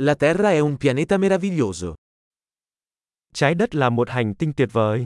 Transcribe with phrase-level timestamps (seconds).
[0.00, 1.94] La Terra è un pianeta meraviglioso.
[3.34, 5.04] Trái đất là một hành tinh tuyệt vời.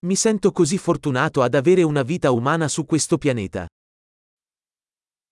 [0.00, 3.66] Mi sento così fortunato ad avere una vita umana su questo pianeta.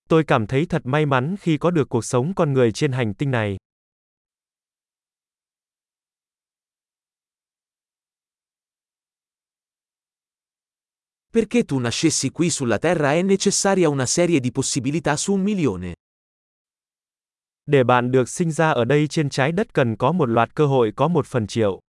[0.09, 3.15] Tôi cảm thấy thật may mắn khi có được cuộc sống con người trên hành
[3.15, 3.57] tinh này.
[11.31, 15.95] Perché tu nascessi qui sulla Terra è necessaria una serie di possibilità su un milione.
[17.67, 20.67] Để bạn được sinh ra ở đây trên trái đất cần có một loạt cơ
[20.67, 21.81] hội có một phần triệu.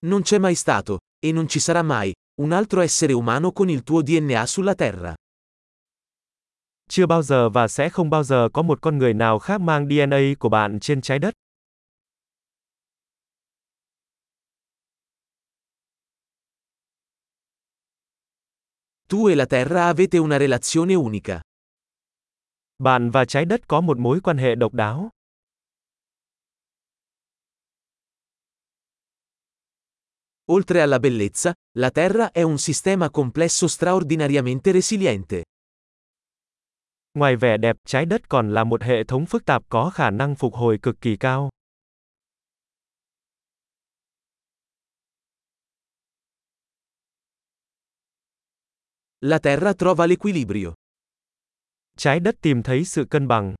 [0.00, 3.82] Non c'è mai stato, e non ci sarà mai, un altro essere umano con il
[3.82, 5.14] tuo DNA sulla Terra.
[6.88, 9.88] Chưa bao giờ và sẽ không bao giờ có một con người nào khác mang
[9.88, 11.34] DNA của bạn trên trái đất.
[19.10, 21.40] Tu e la Terra avete una relazione unica.
[22.78, 25.10] Bạn và trái đất có một mối quan hệ độc đáo.
[30.52, 35.42] Oltre alla bellezza, la Terra è un sistema complesso straordinariamente resiliente.
[37.14, 40.34] Ngoài vẻ đẹp, trái đất còn là một hệ thống phức tạp có khả năng
[40.34, 41.50] phục hồi cực kỳ cao.
[49.20, 50.72] La Terra trova l'equilibrio.
[51.96, 53.54] Trái đất tìm thấy sự cân bằng.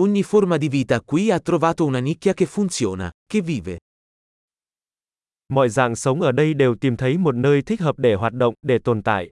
[0.00, 3.78] Ogni forma di vita qui ha trovato una nicchia che funziona, che vive.
[5.48, 8.54] Mọi dạng sống ở đây đều tìm thấy một nơi thích hợp để hoạt động,
[8.62, 9.30] để tồn tại.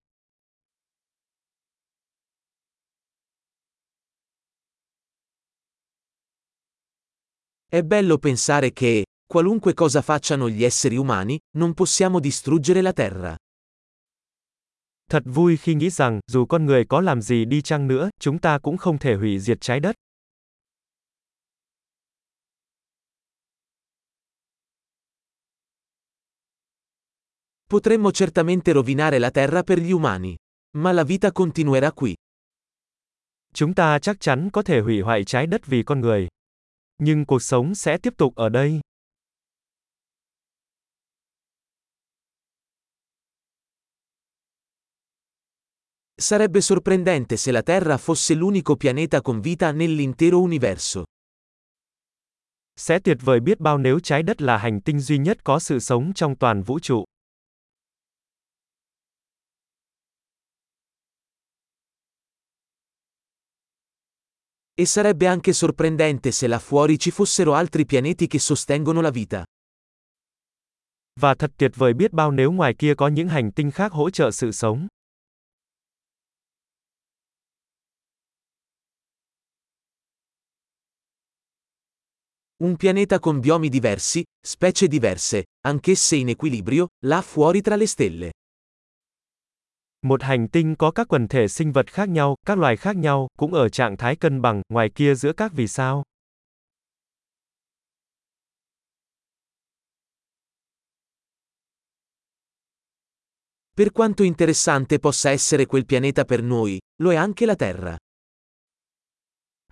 [7.69, 13.35] È bello pensare che, qualunque cosa facciano gli esseri umani, non possiamo distruggere la Terra.
[15.09, 18.39] Thật vui khi nghĩ rằng, dù con người có làm gì đi chăng nữa, chúng
[18.39, 19.95] ta cũng không thể hủy diệt trái đất.
[27.71, 30.37] Potremmo certamente rovinare la Terra per gli umani.
[30.73, 32.15] Ma la vita continuerà qui.
[33.55, 36.29] Chúng ta chắc chắn có thể hủy hoại trái đất vì con người.
[36.99, 38.81] Nhưng cuộc sống sẽ tiếp tục ở đây.
[46.23, 51.03] Sarebbe sorprendente se la Terra fosse l'unico pianeta con vita nell'intero universo.
[52.77, 55.79] Sẽ tuyệt vời biết bao nếu trái đất là hành tinh duy nhất có sự
[55.79, 57.05] sống trong toàn vũ trụ.
[64.75, 69.45] E sarebbe anche sorprendente se là fuori ci fossero altri pianeti che sostengono la vita.
[71.21, 74.11] Và thật tuyệt vời biết bao nếu ngoài kia có những hành tinh khác hỗ
[74.11, 74.87] trợ sự sống.
[82.63, 88.31] Un pianeta con biomi diversi, specie diverse, anch'esse in equilibrio, là fuori tra le stelle.
[90.07, 93.27] Một hành tinh có các quần thể sinh vật khác nhau, các loài khác nhau,
[93.39, 96.03] cũng ở trạng thái cân bằng, ngoài kia giữa các vì sao.
[103.77, 107.97] Per quanto interessante possa essere quel pianeta per noi, lo è anche la Terra.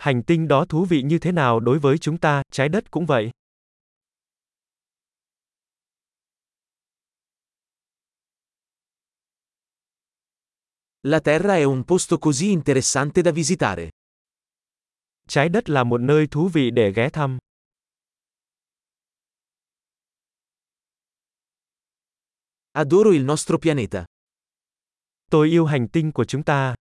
[0.01, 3.07] Hành tinh đó thú vị như thế nào đối với chúng ta, trái đất cũng
[3.07, 3.31] vậy.
[11.03, 13.91] La Terra è un posto così interessante da visitare.
[15.29, 17.39] Trái đất là một nơi thú vị để ghé thăm.
[22.73, 24.05] Adoro il nostro pianeta.
[25.31, 26.75] Tôi yêu hành tinh của chúng ta.